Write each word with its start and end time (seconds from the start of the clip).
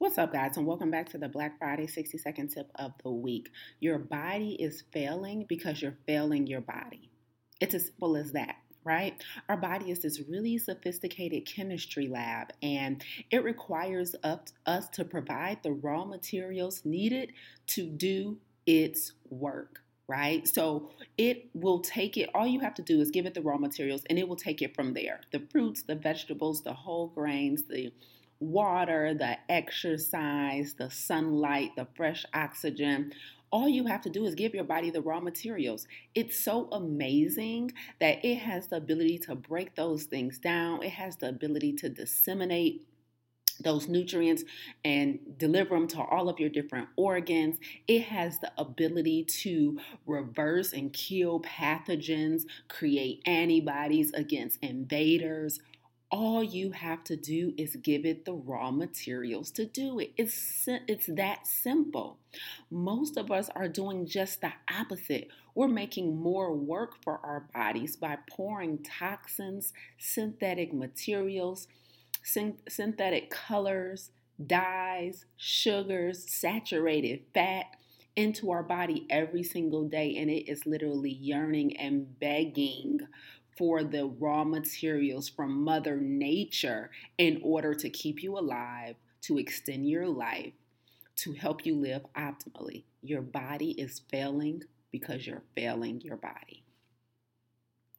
What's 0.00 0.16
up, 0.16 0.32
guys, 0.32 0.56
and 0.56 0.66
welcome 0.66 0.90
back 0.90 1.10
to 1.10 1.18
the 1.18 1.28
Black 1.28 1.58
Friday 1.58 1.86
60 1.86 2.16
second 2.16 2.48
tip 2.48 2.70
of 2.76 2.92
the 3.02 3.10
week. 3.10 3.50
Your 3.80 3.98
body 3.98 4.52
is 4.58 4.82
failing 4.94 5.44
because 5.46 5.82
you're 5.82 5.98
failing 6.06 6.46
your 6.46 6.62
body. 6.62 7.10
It's 7.60 7.74
as 7.74 7.88
simple 7.88 8.16
as 8.16 8.32
that 8.32 8.56
right? 8.82 9.22
Our 9.50 9.58
body 9.58 9.90
is 9.90 9.98
this 9.98 10.22
really 10.26 10.56
sophisticated 10.56 11.44
chemistry 11.44 12.08
lab, 12.08 12.50
and 12.62 13.04
it 13.30 13.44
requires 13.44 14.16
us 14.24 14.88
to 14.88 15.04
provide 15.04 15.62
the 15.62 15.72
raw 15.72 16.06
materials 16.06 16.80
needed 16.86 17.34
to 17.66 17.84
do 17.84 18.38
its 18.64 19.12
work. 19.28 19.82
Right? 20.08 20.48
So 20.48 20.90
it 21.18 21.50
will 21.52 21.80
take 21.80 22.16
it, 22.16 22.30
all 22.34 22.46
you 22.46 22.60
have 22.60 22.74
to 22.76 22.82
do 22.82 23.02
is 23.02 23.10
give 23.10 23.26
it 23.26 23.34
the 23.34 23.42
raw 23.42 23.58
materials 23.58 24.02
and 24.08 24.18
it 24.18 24.26
will 24.26 24.34
take 24.34 24.60
it 24.60 24.74
from 24.74 24.92
there. 24.92 25.20
The 25.30 25.46
fruits, 25.52 25.82
the 25.82 25.94
vegetables, 25.94 26.62
the 26.62 26.72
whole 26.72 27.08
grains, 27.08 27.64
the 27.68 27.92
water, 28.40 29.14
the 29.14 29.36
exercise, 29.48 30.74
the 30.74 30.90
sunlight, 30.90 31.70
the 31.76 31.86
fresh 31.94 32.24
oxygen. 32.34 33.12
All 33.52 33.68
you 33.68 33.86
have 33.86 34.00
to 34.02 34.10
do 34.10 34.24
is 34.24 34.34
give 34.34 34.54
your 34.54 34.64
body 34.64 34.90
the 34.90 35.02
raw 35.02 35.20
materials. 35.20 35.86
It's 36.14 36.38
so 36.38 36.68
amazing 36.72 37.72
that 38.00 38.24
it 38.24 38.36
has 38.36 38.68
the 38.68 38.76
ability 38.76 39.18
to 39.18 39.34
break 39.34 39.74
those 39.74 40.04
things 40.04 40.38
down. 40.38 40.82
It 40.82 40.90
has 40.90 41.16
the 41.16 41.28
ability 41.28 41.74
to 41.74 41.88
disseminate 41.88 42.86
those 43.62 43.88
nutrients 43.88 44.44
and 44.84 45.18
deliver 45.36 45.74
them 45.74 45.86
to 45.88 46.00
all 46.00 46.28
of 46.28 46.38
your 46.38 46.48
different 46.48 46.88
organs. 46.96 47.58
It 47.86 48.04
has 48.04 48.38
the 48.38 48.52
ability 48.56 49.24
to 49.42 49.78
reverse 50.06 50.72
and 50.72 50.92
kill 50.92 51.40
pathogens, 51.40 52.44
create 52.68 53.20
antibodies 53.26 54.12
against 54.12 54.58
invaders, 54.62 55.60
all 56.10 56.42
you 56.42 56.72
have 56.72 57.04
to 57.04 57.16
do 57.16 57.54
is 57.56 57.76
give 57.76 58.04
it 58.04 58.24
the 58.24 58.34
raw 58.34 58.70
materials 58.70 59.50
to 59.52 59.64
do 59.64 60.00
it. 60.00 60.12
It's, 60.16 60.66
it's 60.66 61.06
that 61.06 61.46
simple. 61.46 62.18
Most 62.70 63.16
of 63.16 63.30
us 63.30 63.48
are 63.54 63.68
doing 63.68 64.06
just 64.06 64.40
the 64.40 64.52
opposite. 64.72 65.28
We're 65.54 65.68
making 65.68 66.16
more 66.16 66.52
work 66.54 67.02
for 67.02 67.20
our 67.24 67.46
bodies 67.54 67.96
by 67.96 68.18
pouring 68.28 68.78
toxins, 68.78 69.72
synthetic 69.98 70.72
materials, 70.72 71.68
synthetic 72.24 73.30
colors, 73.30 74.10
dyes, 74.44 75.26
sugars, 75.36 76.24
saturated 76.28 77.20
fat 77.32 77.66
into 78.16 78.50
our 78.50 78.62
body 78.62 79.06
every 79.10 79.42
single 79.42 79.88
day. 79.88 80.16
And 80.16 80.28
it 80.30 80.50
is 80.50 80.66
literally 80.66 81.10
yearning 81.12 81.76
and 81.76 82.18
begging 82.18 83.00
for 83.60 83.84
the 83.84 84.06
raw 84.18 84.42
materials 84.42 85.28
from 85.28 85.62
Mother 85.62 85.98
Nature 86.00 86.90
in 87.18 87.38
order 87.44 87.74
to 87.74 87.90
keep 87.90 88.22
you 88.22 88.38
alive, 88.38 88.96
to 89.20 89.36
extend 89.36 89.86
your 89.86 90.08
life, 90.08 90.54
to 91.16 91.34
help 91.34 91.66
you 91.66 91.74
live 91.74 92.00
optimally. 92.16 92.84
Your 93.02 93.20
body 93.20 93.72
is 93.72 94.00
failing 94.10 94.62
because 94.90 95.26
you're 95.26 95.42
failing 95.54 96.00
your 96.00 96.16
body. 96.16 96.64